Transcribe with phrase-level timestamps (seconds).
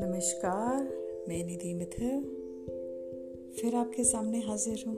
[0.00, 0.82] नमस्कार,
[1.28, 2.22] मैं निधि मिथिल
[3.56, 4.96] फिर आपके सामने हाजिर हूँ।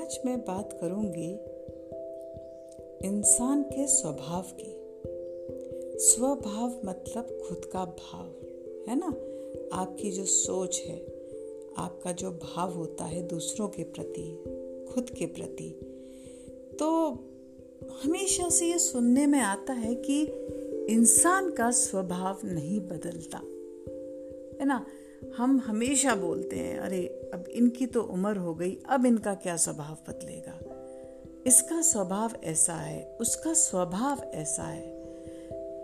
[0.00, 1.32] आज मैं बात करूँगी
[3.08, 4.76] इंसान के स्वभाव की।
[5.98, 8.26] स्वभाव मतलब खुद का भाव,
[8.88, 9.08] है ना?
[9.72, 10.98] आपकी जो सोच है,
[11.76, 14.44] आपका जो भाव होता है दूसरों के प्रति,
[14.92, 15.80] खुद के प्रति
[16.78, 17.18] तो
[18.04, 20.22] हमेशा से ये सुनने में आता है कि
[20.88, 23.38] इंसान का स्वभाव नहीं बदलता।
[24.60, 24.86] है ना?
[25.36, 30.12] हम हमेशा बोलते हैं अरे अब इनकी तो उम्र हो गई अब इनका क्या स्वभाव
[30.12, 30.60] बदलेगा?
[31.46, 35.04] इसका स्वभाव ऐसा है उसका स्वभाव ऐसा है।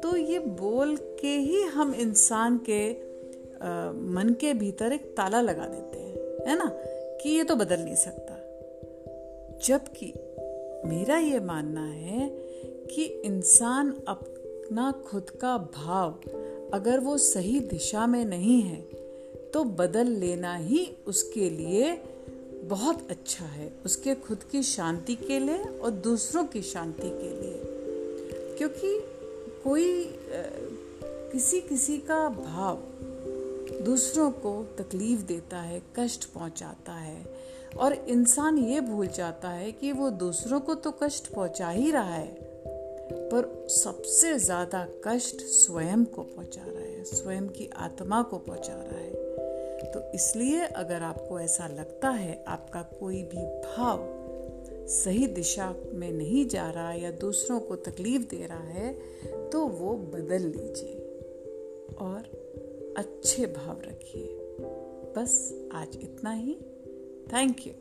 [0.00, 2.92] तो ये बोल के ही हम इंसान के
[3.62, 6.16] आ, मन के भीतर एक ताला लगा देते हैं।
[6.48, 6.72] है ना?
[7.22, 8.36] कि ये तो बदल नहीं सकता।
[9.66, 10.14] जबकि
[10.84, 12.28] मेरा ये मानना है
[12.94, 16.10] कि इंसान अपना खुद का भाव
[16.74, 18.82] अगर वो सही दिशा में नहीं है
[19.54, 22.02] तो बदल लेना ही उसके लिए
[22.64, 27.60] बहुत अच्छा है। उसके खुद की शांति के लिए और दूसरों की शांति के लिए।
[28.58, 29.00] क्योंकि
[29.64, 30.04] कोई
[31.32, 32.76] किसी किसी का भाव
[33.82, 37.26] दूसरों को तकलीफ़ देता है, कष्ट पहुंचाता है
[37.78, 42.14] और इंसान ये भूल जाता है कि वो दूसरों को तो कष्ट पहुँचा ही रहा
[42.14, 42.34] है,
[43.10, 48.98] पर सबसे ज़्यादा कष्ट स्वयं को पहुँचा रहा है, स्वयं की आत्मा को पहुँचा रहा
[48.98, 54.06] है। तो इसलिए अगर आपको ऐसा लगता है, आपका कोई भी भाव
[54.88, 58.92] सही दिशा में नहीं जा रहा या दूसरों को तकलीफ़ दे रहा है
[59.50, 64.26] तो वो बदल लीजिए और अच्छे भाव रखिए।
[65.16, 66.58] बस आज इतना ही।
[67.32, 67.72] Thank you